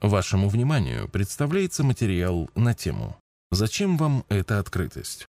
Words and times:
Вашему 0.00 0.48
вниманию 0.48 1.08
представляется 1.08 1.82
материал 1.82 2.48
на 2.54 2.72
тему 2.72 3.18
«Зачем 3.50 3.96
вам 3.96 4.24
эта 4.28 4.60
открытость?». 4.60 5.26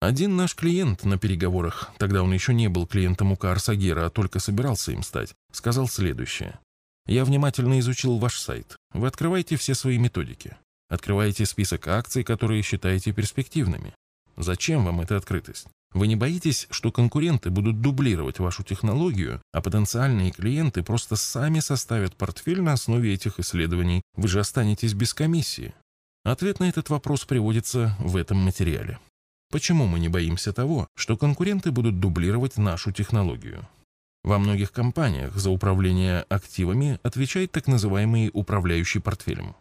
Один 0.00 0.36
наш 0.36 0.54
клиент 0.54 1.04
на 1.04 1.18
переговорах, 1.18 1.90
тогда 1.98 2.22
он 2.22 2.32
еще 2.32 2.54
не 2.54 2.68
был 2.68 2.86
клиентом 2.86 3.32
УК 3.32 3.46
Арсагера, 3.46 4.06
а 4.06 4.10
только 4.10 4.38
собирался 4.38 4.92
им 4.92 5.02
стать, 5.02 5.34
сказал 5.52 5.88
следующее. 5.88 6.60
«Я 7.06 7.24
внимательно 7.24 7.80
изучил 7.80 8.18
ваш 8.18 8.38
сайт. 8.38 8.76
Вы 8.92 9.08
открываете 9.08 9.56
все 9.56 9.74
свои 9.74 9.98
методики. 9.98 10.56
Открываете 10.88 11.44
список 11.44 11.88
акций, 11.88 12.22
которые 12.22 12.62
считаете 12.62 13.12
перспективными. 13.12 13.92
Зачем 14.36 14.84
вам 14.84 15.00
эта 15.00 15.16
открытость? 15.16 15.66
Вы 15.92 16.06
не 16.06 16.14
боитесь, 16.14 16.68
что 16.70 16.92
конкуренты 16.92 17.50
будут 17.50 17.80
дублировать 17.80 18.38
вашу 18.38 18.62
технологию, 18.62 19.42
а 19.52 19.60
потенциальные 19.60 20.30
клиенты 20.30 20.84
просто 20.84 21.16
сами 21.16 21.58
составят 21.58 22.16
портфель 22.16 22.62
на 22.62 22.74
основе 22.74 23.12
этих 23.12 23.40
исследований? 23.40 24.02
Вы 24.14 24.28
же 24.28 24.38
останетесь 24.38 24.94
без 24.94 25.14
комиссии. 25.14 25.74
Ответ 26.22 26.60
на 26.60 26.68
этот 26.68 26.90
вопрос 26.90 27.24
приводится 27.24 27.96
в 27.98 28.16
этом 28.16 28.38
материале. 28.38 28.98
Почему 29.50 29.86
мы 29.86 29.98
не 29.98 30.08
боимся 30.08 30.52
того, 30.52 30.86
что 30.94 31.16
конкуренты 31.16 31.72
будут 31.72 31.98
дублировать 31.98 32.56
нашу 32.56 32.92
технологию? 32.92 33.66
Во 34.22 34.38
многих 34.38 34.70
компаниях 34.70 35.34
за 35.34 35.50
управление 35.50 36.20
активами 36.28 37.00
отвечает 37.02 37.50
так 37.50 37.66
называемый 37.66 38.30
управляющий 38.32 39.00
портфелем. 39.00 39.56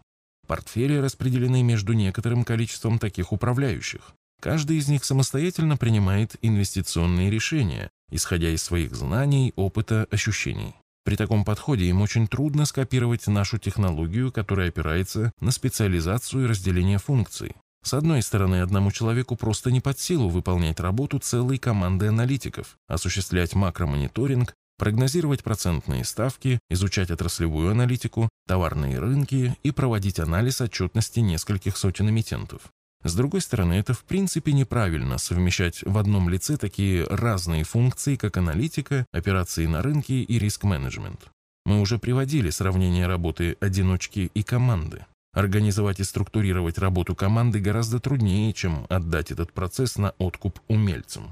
Портфели 0.45 0.95
распределены 0.97 1.63
между 1.63 1.93
некоторым 1.93 2.43
количеством 2.43 2.99
таких 2.99 3.31
управляющих. 3.31 4.13
Каждый 4.39 4.77
из 4.77 4.88
них 4.88 5.03
самостоятельно 5.03 5.75
принимает 5.75 6.35
инвестиционные 6.41 7.30
решения, 7.30 7.89
исходя 8.09 8.49
из 8.49 8.63
своих 8.63 8.95
знаний, 8.95 9.53
опыта, 9.55 10.07
ощущений. 10.11 10.75
При 11.03 11.16
таком 11.16 11.43
подходе 11.43 11.85
им 11.85 12.02
очень 12.02 12.27
трудно 12.27 12.66
скопировать 12.66 13.27
нашу 13.27 13.57
технологию, 13.57 14.31
которая 14.31 14.70
опирается 14.70 15.33
на 15.41 15.52
специализацию 15.52 16.44
и 16.44 16.47
разделение 16.47 16.99
функций. 16.99 17.55
С 17.83 17.94
одной 17.94 18.21
стороны, 18.21 18.61
одному 18.61 18.91
человеку 18.91 19.36
просто 19.36 19.72
не 19.72 19.81
под 19.81 20.00
силу 20.00 20.30
выполнять 20.30 20.80
работу 20.80 21.19
целой 21.19 21.58
команды 21.58 22.08
аналитиков, 22.08 22.78
осуществлять 22.88 23.56
макромониторинг, 23.56 24.53
прогнозировать 24.78 25.44
процентные 25.44 26.06
ставки, 26.06 26.59
изучать 26.69 27.11
отраслевую 27.11 27.72
аналитику, 27.72 28.30
товарные 28.47 29.00
рынки 29.00 29.56
и 29.63 29.72
проводить 29.72 30.19
анализ 30.19 30.61
отчетности 30.61 31.19
нескольких 31.19 31.78
сотен 31.78 32.09
эмитентов. 32.09 32.61
С 33.03 33.16
другой 33.16 33.42
стороны, 33.42 33.73
это 33.73 33.94
в 33.94 34.03
принципе 34.03 34.52
неправильно 34.52 35.17
совмещать 35.17 35.81
в 35.83 35.97
одном 35.97 36.28
лице 36.28 36.58
такие 36.58 37.06
разные 37.06 37.64
функции, 37.64 38.17
как 38.17 38.36
аналитика, 38.36 39.06
операции 39.14 39.67
на 39.67 39.81
рынке 39.81 40.22
и 40.22 40.38
риск-менеджмент. 40.38 41.30
Мы 41.66 41.80
уже 41.80 41.97
приводили 41.97 42.50
сравнение 42.50 43.08
работы 43.08 43.56
одиночки 43.61 44.31
и 44.33 44.44
команды. 44.44 45.06
Организовать 45.33 46.00
и 46.00 46.03
структурировать 46.03 46.78
работу 46.78 47.16
команды 47.16 47.59
гораздо 47.59 48.00
труднее, 48.00 48.52
чем 48.52 48.86
отдать 48.89 49.31
этот 49.31 49.53
процесс 49.53 49.97
на 49.97 50.11
откуп 50.17 50.59
умельцам. 50.67 51.31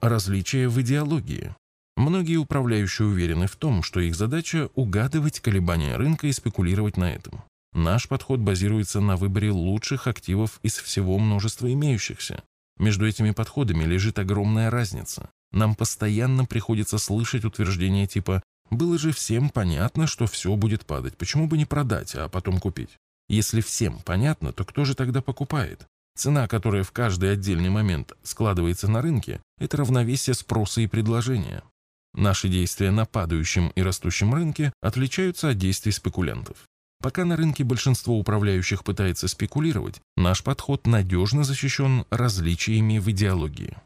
Различия 0.00 0.68
в 0.68 0.80
идеологии. 0.80 1.54
Многие 1.96 2.36
управляющие 2.36 3.08
уверены 3.08 3.46
в 3.46 3.56
том, 3.56 3.82
что 3.82 4.00
их 4.00 4.14
задача– 4.14 4.68
угадывать 4.74 5.40
колебания 5.40 5.96
рынка 5.96 6.26
и 6.26 6.32
спекулировать 6.32 6.96
на 6.96 7.12
этом. 7.12 7.42
Наш 7.74 8.08
подход 8.08 8.38
базируется 8.38 9.00
на 9.00 9.16
выборе 9.16 9.50
лучших 9.50 10.06
активов 10.06 10.60
из 10.62 10.78
всего 10.78 11.18
множества 11.18 11.72
имеющихся. 11.72 12.42
Между 12.78 13.06
этими 13.06 13.32
подходами 13.32 13.84
лежит 13.84 14.18
огромная 14.18 14.70
разница. 14.70 15.28
Нам 15.52 15.74
постоянно 15.74 16.44
приходится 16.44 16.98
слышать 16.98 17.44
утверждения 17.44 18.06
типа 18.06 18.42
«было 18.70 18.96
же 18.96 19.12
всем 19.12 19.50
понятно, 19.50 20.06
что 20.06 20.26
все 20.26 20.54
будет 20.56 20.86
падать, 20.86 21.16
почему 21.16 21.48
бы 21.48 21.58
не 21.58 21.64
продать, 21.64 22.14
а 22.14 22.28
потом 22.28 22.60
купить?» 22.60 22.90
Если 23.28 23.60
всем 23.60 24.00
понятно, 24.04 24.52
то 24.52 24.64
кто 24.64 24.84
же 24.84 24.94
тогда 24.94 25.22
покупает? 25.22 25.86
Цена, 26.16 26.46
которая 26.46 26.84
в 26.84 26.92
каждый 26.92 27.32
отдельный 27.32 27.70
момент 27.70 28.12
складывается 28.22 28.88
на 28.88 29.02
рынке, 29.02 29.40
это 29.58 29.78
равновесие 29.78 30.34
спроса 30.34 30.80
и 30.80 30.86
предложения. 30.86 31.64
Наши 32.12 32.48
действия 32.48 32.92
на 32.92 33.06
падающем 33.06 33.70
и 33.74 33.82
растущем 33.82 34.32
рынке 34.32 34.72
отличаются 34.80 35.48
от 35.48 35.58
действий 35.58 35.90
спекулянтов. 35.90 36.56
Пока 37.04 37.26
на 37.26 37.36
рынке 37.36 37.64
большинство 37.64 38.18
управляющих 38.18 38.82
пытается 38.82 39.28
спекулировать, 39.28 40.00
наш 40.16 40.42
подход 40.42 40.86
надежно 40.86 41.44
защищен 41.44 42.06
различиями 42.08 42.96
в 42.96 43.10
идеологии. 43.10 43.76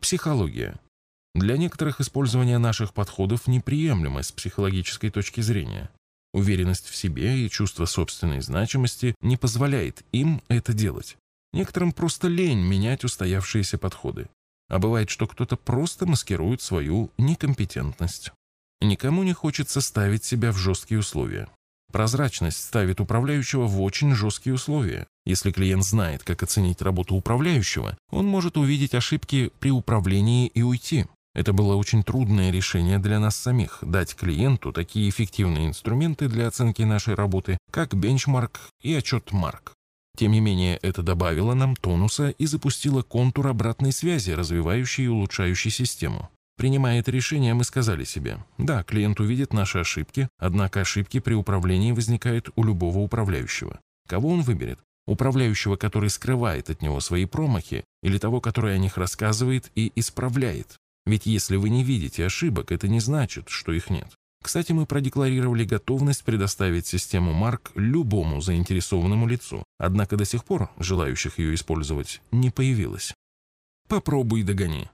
Психология. 0.00 0.78
Для 1.34 1.56
некоторых 1.56 2.00
использование 2.00 2.58
наших 2.58 2.94
подходов 2.94 3.48
неприемлемо 3.48 4.22
с 4.22 4.30
психологической 4.30 5.10
точки 5.10 5.40
зрения. 5.40 5.90
Уверенность 6.32 6.86
в 6.86 6.94
себе 6.94 7.44
и 7.44 7.50
чувство 7.50 7.86
собственной 7.86 8.40
значимости 8.40 9.16
не 9.20 9.36
позволяет 9.36 10.04
им 10.12 10.42
это 10.46 10.72
делать. 10.72 11.16
Некоторым 11.52 11.90
просто 11.90 12.28
лень 12.28 12.60
менять 12.60 13.02
устоявшиеся 13.02 13.78
подходы. 13.78 14.28
А 14.68 14.78
бывает, 14.78 15.10
что 15.10 15.26
кто-то 15.26 15.56
просто 15.56 16.06
маскирует 16.06 16.62
свою 16.62 17.10
некомпетентность. 17.18 18.30
Никому 18.80 19.24
не 19.24 19.32
хочется 19.32 19.80
ставить 19.80 20.22
себя 20.22 20.52
в 20.52 20.56
жесткие 20.56 21.00
условия. 21.00 21.48
Прозрачность 21.92 22.64
ставит 22.64 23.00
управляющего 23.00 23.66
в 23.66 23.82
очень 23.82 24.14
жесткие 24.14 24.54
условия. 24.54 25.06
Если 25.26 25.52
клиент 25.52 25.84
знает, 25.84 26.24
как 26.24 26.42
оценить 26.42 26.80
работу 26.80 27.14
управляющего, 27.14 27.98
он 28.10 28.26
может 28.26 28.56
увидеть 28.56 28.94
ошибки 28.94 29.52
при 29.60 29.70
управлении 29.70 30.46
и 30.48 30.62
уйти. 30.62 31.04
Это 31.34 31.52
было 31.52 31.76
очень 31.76 32.02
трудное 32.02 32.50
решение 32.50 32.98
для 32.98 33.20
нас 33.20 33.36
самих– 33.36 33.78
дать 33.82 34.14
клиенту 34.14 34.72
такие 34.72 35.08
эффективные 35.10 35.66
инструменты 35.66 36.28
для 36.28 36.48
оценки 36.48 36.82
нашей 36.82 37.14
работы, 37.14 37.58
как 37.70 37.94
бенчмарк 37.94 38.60
и 38.82 38.94
отчет 38.94 39.30
Марк. 39.32 39.72
Тем 40.16 40.32
не 40.32 40.40
менее, 40.40 40.78
это 40.78 41.02
добавило 41.02 41.54
нам 41.54 41.76
тонуса 41.76 42.30
и 42.30 42.46
запустило 42.46 43.02
контур 43.02 43.48
обратной 43.48 43.92
связи, 43.92 44.30
развивающий 44.30 45.04
и 45.04 45.08
улучшающий 45.08 45.70
систему. 45.70 46.30
Принимая 46.62 47.00
это 47.00 47.10
решение, 47.10 47.54
мы 47.54 47.64
сказали 47.64 48.04
себе, 48.04 48.38
да, 48.56 48.84
клиент 48.84 49.18
увидит 49.18 49.52
наши 49.52 49.78
ошибки, 49.78 50.28
однако 50.38 50.82
ошибки 50.82 51.18
при 51.18 51.34
управлении 51.34 51.90
возникают 51.90 52.50
у 52.54 52.62
любого 52.62 52.98
управляющего. 52.98 53.80
Кого 54.08 54.28
он 54.28 54.42
выберет? 54.42 54.78
Управляющего, 55.08 55.74
который 55.74 56.08
скрывает 56.08 56.70
от 56.70 56.80
него 56.80 57.00
свои 57.00 57.24
промахи, 57.24 57.82
или 58.04 58.16
того, 58.16 58.40
который 58.40 58.76
о 58.76 58.78
них 58.78 58.96
рассказывает 58.96 59.72
и 59.74 59.90
исправляет? 59.96 60.76
Ведь 61.04 61.26
если 61.26 61.56
вы 61.56 61.68
не 61.68 61.82
видите 61.82 62.24
ошибок, 62.24 62.70
это 62.70 62.86
не 62.86 63.00
значит, 63.00 63.48
что 63.48 63.72
их 63.72 63.90
нет. 63.90 64.12
Кстати, 64.40 64.70
мы 64.70 64.86
продекларировали 64.86 65.64
готовность 65.64 66.22
предоставить 66.22 66.86
систему 66.86 67.32
Марк 67.32 67.72
любому 67.74 68.40
заинтересованному 68.40 69.26
лицу, 69.26 69.64
однако 69.78 70.16
до 70.16 70.24
сих 70.24 70.44
пор 70.44 70.70
желающих 70.78 71.40
ее 71.40 71.56
использовать 71.56 72.22
не 72.30 72.50
появилось. 72.50 73.14
Попробуй 73.88 74.44
догони. 74.44 74.88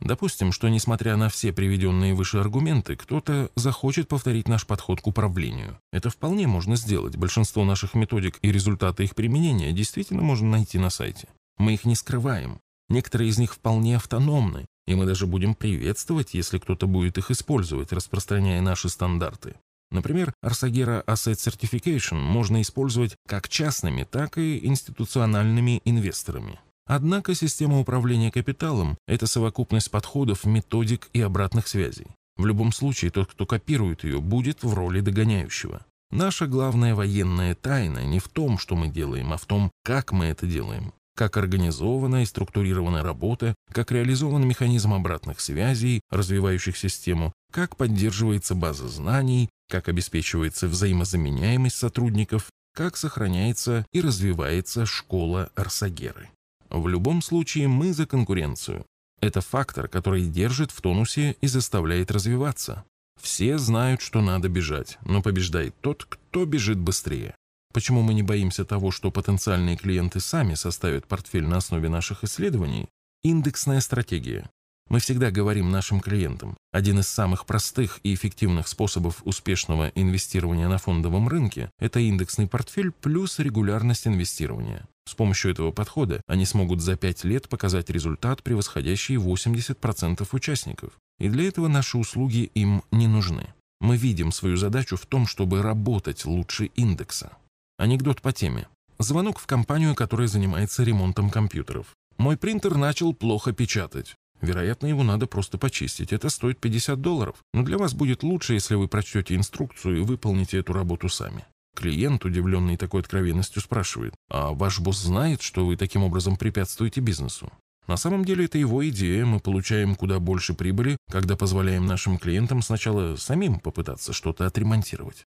Допустим, 0.00 0.52
что 0.52 0.68
несмотря 0.68 1.16
на 1.16 1.28
все 1.28 1.52
приведенные 1.52 2.14
выше 2.14 2.38
аргументы, 2.38 2.96
кто-то 2.96 3.50
захочет 3.56 4.08
повторить 4.08 4.48
наш 4.48 4.66
подход 4.66 5.00
к 5.00 5.06
управлению. 5.06 5.78
Это 5.92 6.10
вполне 6.10 6.46
можно 6.46 6.76
сделать. 6.76 7.16
Большинство 7.16 7.64
наших 7.64 7.94
методик 7.94 8.38
и 8.42 8.52
результаты 8.52 9.04
их 9.04 9.14
применения 9.14 9.72
действительно 9.72 10.22
можно 10.22 10.48
найти 10.48 10.78
на 10.78 10.90
сайте. 10.90 11.28
Мы 11.58 11.74
их 11.74 11.84
не 11.84 11.96
скрываем. 11.96 12.60
Некоторые 12.88 13.28
из 13.28 13.38
них 13.38 13.52
вполне 13.52 13.96
автономны, 13.96 14.66
и 14.86 14.94
мы 14.94 15.04
даже 15.04 15.26
будем 15.26 15.54
приветствовать, 15.54 16.32
если 16.32 16.58
кто-то 16.58 16.86
будет 16.86 17.18
их 17.18 17.30
использовать, 17.30 17.92
распространяя 17.92 18.62
наши 18.62 18.88
стандарты. 18.88 19.56
Например, 19.90 20.32
Arsagera 20.44 21.04
Asset 21.06 21.34
Certification 21.34 22.16
можно 22.16 22.60
использовать 22.62 23.16
как 23.26 23.48
частными, 23.48 24.04
так 24.04 24.38
и 24.38 24.64
институциональными 24.64 25.82
инвесторами. 25.84 26.60
Однако 26.88 27.34
система 27.34 27.78
управления 27.78 28.32
капиталом– 28.32 28.96
это 29.06 29.26
совокупность 29.26 29.90
подходов, 29.90 30.46
методик 30.46 31.10
и 31.12 31.20
обратных 31.20 31.68
связей. 31.68 32.06
В 32.38 32.46
любом 32.46 32.72
случае, 32.72 33.10
тот, 33.10 33.30
кто 33.30 33.44
копирует 33.44 34.04
ее, 34.04 34.22
будет 34.22 34.62
в 34.62 34.72
роли 34.72 35.00
догоняющего. 35.00 35.82
Наша 36.10 36.46
главная 36.46 36.94
военная 36.94 37.54
тайна 37.54 38.06
не 38.06 38.20
в 38.20 38.28
том, 38.28 38.56
что 38.56 38.74
мы 38.74 38.88
делаем, 38.88 39.34
а 39.34 39.36
в 39.36 39.44
том, 39.44 39.70
как 39.84 40.12
мы 40.12 40.26
это 40.26 40.46
делаем. 40.46 40.94
Как 41.14 41.36
организована 41.36 42.22
и 42.22 42.26
структурирована 42.26 43.02
работа, 43.02 43.54
как 43.70 43.92
реализован 43.92 44.48
механизм 44.48 44.94
обратных 44.94 45.40
связей, 45.40 46.00
развивающих 46.10 46.78
систему, 46.78 47.34
как 47.52 47.76
поддерживается 47.76 48.54
база 48.54 48.88
знаний, 48.88 49.50
как 49.68 49.88
обеспечивается 49.88 50.68
взаимозаменяемость 50.68 51.76
сотрудников, 51.76 52.48
как 52.74 52.96
сохраняется 52.96 53.84
и 53.92 54.00
развивается 54.00 54.86
школа 54.86 55.50
Арсагеры. 55.54 56.30
В 56.70 56.86
любом 56.88 57.22
случае 57.22 57.68
мы 57.68 57.92
за 57.92 58.06
конкуренцию. 58.06 58.84
Это 59.20 59.40
фактор, 59.40 59.88
который 59.88 60.26
держит 60.26 60.70
в 60.70 60.80
тонусе 60.80 61.36
и 61.40 61.46
заставляет 61.46 62.10
развиваться. 62.10 62.84
Все 63.20 63.58
знают, 63.58 64.00
что 64.00 64.20
надо 64.20 64.48
бежать, 64.48 64.98
но 65.02 65.22
побеждает 65.22 65.74
тот, 65.80 66.04
кто 66.04 66.44
бежит 66.44 66.78
быстрее. 66.78 67.34
Почему 67.72 68.02
мы 68.02 68.14
не 68.14 68.22
боимся 68.22 68.64
того, 68.64 68.90
что 68.90 69.10
потенциальные 69.10 69.76
клиенты 69.76 70.20
сами 70.20 70.54
составят 70.54 71.06
портфель 71.06 71.46
на 71.46 71.56
основе 71.56 71.88
наших 71.88 72.24
исследований? 72.24 72.88
Индексная 73.24 73.80
стратегия. 73.80 74.48
Мы 74.88 75.00
всегда 75.00 75.30
говорим 75.30 75.70
нашим 75.70 76.00
клиентам, 76.00 76.56
один 76.70 76.98
из 76.98 77.08
самых 77.08 77.46
простых 77.46 77.98
и 78.02 78.12
эффективных 78.14 78.68
способов 78.68 79.22
успешного 79.24 79.90
инвестирования 79.94 80.68
на 80.68 80.76
фондовом 80.78 81.28
рынке– 81.28 81.70
это 81.78 81.98
индексный 82.00 82.46
портфель 82.46 82.92
плюс 82.92 83.38
регулярность 83.38 84.06
инвестирования. 84.06 84.86
С 85.08 85.14
помощью 85.14 85.50
этого 85.50 85.72
подхода 85.72 86.20
они 86.26 86.44
смогут 86.44 86.82
за 86.82 86.96
5 86.96 87.24
лет 87.24 87.48
показать 87.48 87.88
результат, 87.88 88.42
превосходящий 88.42 89.16
80% 89.16 90.28
участников. 90.32 90.92
И 91.18 91.30
для 91.30 91.48
этого 91.48 91.68
наши 91.68 91.96
услуги 91.96 92.50
им 92.54 92.82
не 92.90 93.06
нужны. 93.06 93.54
Мы 93.80 93.96
видим 93.96 94.30
свою 94.30 94.56
задачу 94.56 94.96
в 94.96 95.06
том, 95.06 95.26
чтобы 95.26 95.62
работать 95.62 96.26
лучше 96.26 96.66
индекса. 96.76 97.32
Анекдот 97.78 98.20
по 98.20 98.32
теме. 98.32 98.68
Звонок 98.98 99.38
в 99.38 99.46
компанию, 99.46 99.94
которая 99.94 100.28
занимается 100.28 100.82
ремонтом 100.82 101.30
компьютеров. 101.30 101.86
Мой 102.18 102.36
принтер 102.36 102.76
начал 102.76 103.14
плохо 103.14 103.52
печатать. 103.52 104.16
Вероятно, 104.40 104.86
его 104.86 105.02
надо 105.02 105.26
просто 105.26 105.58
почистить. 105.58 106.12
Это 106.12 106.28
стоит 106.30 106.60
50 106.60 107.00
долларов. 107.00 107.36
Но 107.52 107.62
для 107.62 107.78
вас 107.78 107.94
будет 107.94 108.22
лучше, 108.22 108.54
если 108.54 108.74
вы 108.74 108.88
прочтете 108.88 109.34
инструкцию 109.34 109.98
и 109.98 110.04
выполните 110.04 110.58
эту 110.58 110.72
работу 110.72 111.08
сами. 111.08 111.44
Клиент, 111.74 112.24
удивленный 112.24 112.76
такой 112.76 113.00
откровенностью, 113.02 113.62
спрашивает, 113.62 114.14
а 114.28 114.50
ваш 114.50 114.80
босс 114.80 114.98
знает, 114.98 115.42
что 115.42 115.64
вы 115.64 115.76
таким 115.76 116.02
образом 116.02 116.36
препятствуете 116.36 117.00
бизнесу? 117.00 117.52
На 117.86 117.96
самом 117.96 118.24
деле 118.24 118.44
это 118.44 118.58
его 118.58 118.86
идея, 118.88 119.24
мы 119.24 119.40
получаем 119.40 119.94
куда 119.94 120.20
больше 120.20 120.54
прибыли, 120.54 120.98
когда 121.10 121.36
позволяем 121.36 121.86
нашим 121.86 122.18
клиентам 122.18 122.60
сначала 122.62 123.16
самим 123.16 123.60
попытаться 123.60 124.12
что-то 124.12 124.46
отремонтировать. 124.46 125.24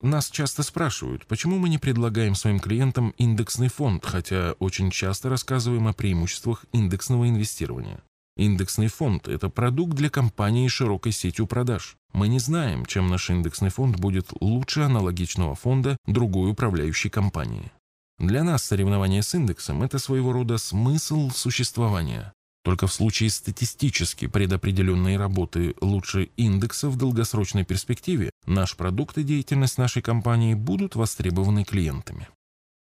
Нас 0.00 0.30
часто 0.30 0.62
спрашивают, 0.62 1.26
почему 1.26 1.58
мы 1.58 1.68
не 1.68 1.78
предлагаем 1.78 2.36
своим 2.36 2.60
клиентам 2.60 3.14
индексный 3.18 3.68
фонд, 3.68 4.04
хотя 4.04 4.52
очень 4.60 4.92
часто 4.92 5.28
рассказываем 5.28 5.88
о 5.88 5.92
преимуществах 5.92 6.66
индексного 6.72 7.28
инвестирования. 7.28 8.00
Индексный 8.36 8.86
фонд– 8.86 9.26
это 9.28 9.48
продукт 9.48 9.94
для 9.94 10.08
компании 10.08 10.68
широкой 10.68 11.10
сетью 11.10 11.48
продаж. 11.48 11.96
Мы 12.12 12.28
не 12.28 12.38
знаем, 12.38 12.86
чем 12.86 13.08
наш 13.08 13.28
индексный 13.30 13.70
фонд 13.70 13.96
будет 13.96 14.28
лучше 14.40 14.82
аналогичного 14.82 15.56
фонда 15.56 15.96
другой 16.06 16.52
управляющей 16.52 17.10
компании. 17.10 17.72
Для 18.20 18.44
нас 18.44 18.62
соревнование 18.62 19.24
с 19.24 19.34
индексом– 19.34 19.82
это 19.84 19.98
своего 19.98 20.32
рода 20.32 20.58
смысл 20.58 21.30
существования. 21.30 22.32
Только 22.64 22.86
в 22.86 22.92
случае 22.92 23.30
статистически 23.30 24.26
предопределенной 24.26 25.16
работы 25.16 25.74
лучше 25.80 26.30
индекса 26.36 26.88
в 26.88 26.96
долгосрочной 26.96 27.64
перспективе 27.64 28.30
наш 28.46 28.76
продукт 28.76 29.16
и 29.18 29.22
деятельность 29.22 29.78
нашей 29.78 30.02
компании 30.02 30.54
будут 30.54 30.96
востребованы 30.96 31.64
клиентами. 31.64 32.28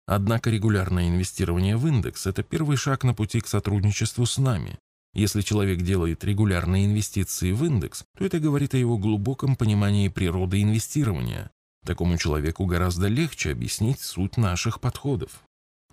Однако 0.07 0.49
регулярное 0.49 1.09
инвестирование 1.09 1.75
в 1.75 1.85
индекс– 1.87 2.25
это 2.27 2.41
первый 2.41 2.77
шаг 2.77 3.03
на 3.03 3.13
пути 3.13 3.41
к 3.41 3.47
сотрудничеству 3.47 4.25
с 4.25 4.37
нами. 4.37 4.79
Если 5.13 5.41
человек 5.41 5.81
делает 5.81 6.23
регулярные 6.23 6.85
инвестиции 6.85 7.51
в 7.51 7.65
индекс, 7.65 8.03
то 8.17 8.25
это 8.25 8.39
говорит 8.39 8.73
о 8.73 8.77
его 8.77 8.97
глубоком 8.97 9.55
понимании 9.55 10.09
природы 10.09 10.61
инвестирования. 10.61 11.51
Такому 11.85 12.17
человеку 12.17 12.65
гораздо 12.65 13.07
легче 13.07 13.51
объяснить 13.51 13.99
суть 13.99 14.37
наших 14.37 14.79
подходов. 14.79 15.41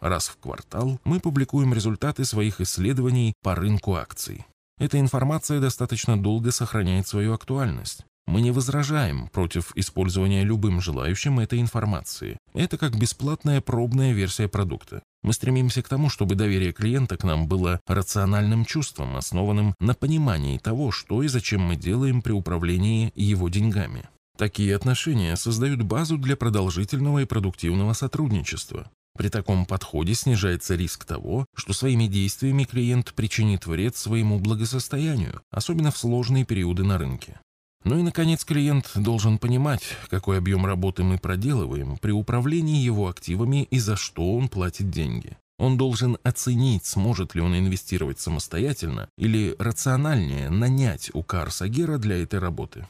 Раз 0.04 0.28
в 0.28 0.36
квартал 0.36 1.00
мы 1.04 1.18
публикуем 1.18 1.72
результаты 1.72 2.26
своих 2.26 2.60
исследований 2.60 3.32
по 3.42 3.54
рынку 3.54 3.94
акций. 3.94 4.44
Эта 4.78 5.00
информация 5.00 5.60
достаточно 5.60 6.22
долго 6.22 6.52
сохраняет 6.52 7.08
свою 7.08 7.32
актуальность. 7.32 8.04
Мы 8.26 8.42
не 8.42 8.50
возражаем 8.50 9.28
против 9.28 9.72
использования 9.74 10.44
любым 10.44 10.82
желающим 10.82 11.40
этой 11.40 11.58
информации. 11.58 12.36
Это 12.52 12.76
как 12.76 12.98
бесплатная 12.98 13.62
пробная 13.62 14.12
версия 14.12 14.46
продукта. 14.46 15.02
Мы 15.22 15.32
стремимся 15.32 15.82
к 15.82 15.88
тому, 15.88 16.10
чтобы 16.10 16.34
доверие 16.34 16.74
клиента 16.74 17.16
к 17.16 17.24
нам 17.24 17.48
было 17.48 17.80
рациональным 17.86 18.66
чувством, 18.66 19.16
основанным 19.16 19.74
на 19.80 19.94
понимании 19.94 20.58
того, 20.58 20.90
что 20.90 21.22
и 21.22 21.28
зачем 21.28 21.62
мы 21.62 21.76
делаем 21.76 22.20
при 22.20 22.32
управлении 22.32 23.10
его 23.14 23.48
деньгами. 23.48 24.06
Такие 24.36 24.76
отношения 24.76 25.34
создают 25.36 25.80
базу 25.80 26.18
для 26.18 26.36
продолжительного 26.36 27.20
и 27.20 27.24
продуктивного 27.24 27.94
сотрудничества. 27.94 28.90
При 29.16 29.28
таком 29.28 29.64
подходе 29.64 30.14
снижается 30.14 30.74
риск 30.74 31.04
того, 31.04 31.46
что 31.54 31.72
своими 31.72 32.06
действиями 32.06 32.64
клиент 32.64 33.14
причинит 33.14 33.66
вред 33.66 33.96
своему 33.96 34.40
благосостоянию, 34.40 35.40
особенно 35.50 35.92
в 35.92 35.98
сложные 35.98 36.44
периоды 36.44 36.82
на 36.82 36.98
рынке. 36.98 37.40
Ну 37.84 37.98
и, 37.98 38.02
наконец, 38.02 38.44
клиент 38.44 38.90
должен 38.94 39.38
понимать, 39.38 39.82
какой 40.08 40.38
объем 40.38 40.66
работы 40.66 41.04
мы 41.04 41.18
проделываем 41.18 41.98
при 41.98 42.10
управлении 42.10 42.82
его 42.82 43.08
активами 43.08 43.68
и 43.70 43.78
за 43.78 43.94
что 43.94 44.36
он 44.36 44.48
платит 44.48 44.90
деньги. 44.90 45.36
Он 45.58 45.76
должен 45.76 46.18
оценить, 46.24 46.84
сможет 46.86 47.34
ли 47.36 47.40
он 47.40 47.56
инвестировать 47.56 48.18
самостоятельно 48.18 49.08
или 49.16 49.54
рациональнее 49.58 50.50
нанять 50.50 51.10
у 51.14 51.22
Карсагера 51.22 51.98
для 51.98 52.20
этой 52.20 52.40
работы. 52.40 52.88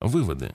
Выводы. 0.00 0.52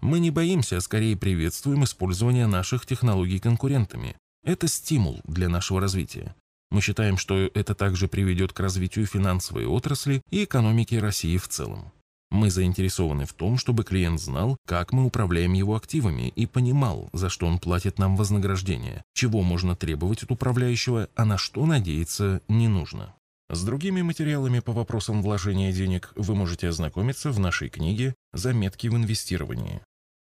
Мы 0.00 0.18
не 0.18 0.30
боимся, 0.30 0.76
а 0.76 0.80
скорее 0.80 1.16
приветствуем 1.16 1.84
использование 1.84 2.46
наших 2.46 2.84
технологий 2.84 3.38
конкурентами, 3.38 4.16
это 4.44 4.68
стимул 4.68 5.20
для 5.24 5.48
нашего 5.48 5.80
развития. 5.80 6.34
Мы 6.70 6.80
считаем, 6.80 7.16
что 7.16 7.50
это 7.54 7.74
также 7.74 8.08
приведет 8.08 8.52
к 8.52 8.60
развитию 8.60 9.06
финансовой 9.06 9.66
отрасли 9.66 10.22
и 10.30 10.44
экономики 10.44 10.94
России 10.94 11.36
в 11.36 11.48
целом. 11.48 11.92
Мы 12.30 12.48
заинтересованы 12.48 13.26
в 13.26 13.32
том, 13.32 13.58
чтобы 13.58 13.82
клиент 13.82 14.20
знал, 14.20 14.56
как 14.64 14.92
мы 14.92 15.04
управляем 15.04 15.52
его 15.52 15.74
активами 15.74 16.28
и 16.28 16.46
понимал, 16.46 17.10
за 17.12 17.28
что 17.28 17.46
он 17.46 17.58
платит 17.58 17.98
нам 17.98 18.16
вознаграждение, 18.16 19.02
чего 19.14 19.42
можно 19.42 19.74
требовать 19.74 20.22
от 20.22 20.30
управляющего, 20.30 21.08
а 21.16 21.24
на 21.24 21.38
что 21.38 21.66
надеяться 21.66 22.40
не 22.46 22.68
нужно. 22.68 23.14
С 23.48 23.64
другими 23.64 24.00
материалами 24.00 24.60
по 24.60 24.70
вопросам 24.70 25.22
вложения 25.22 25.72
денег 25.72 26.12
вы 26.14 26.36
можете 26.36 26.68
ознакомиться 26.68 27.32
в 27.32 27.40
нашей 27.40 27.68
книге 27.68 28.14
«Заметки 28.32 28.86
в 28.86 28.94
инвестировании». 28.94 29.80